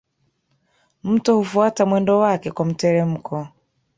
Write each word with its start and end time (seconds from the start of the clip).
Mto 1.03 1.35
hufuata 1.35 1.85
mwendo 1.85 2.19
wake 2.19 2.51
kwa 2.51 2.65
mtelemko 2.65 3.47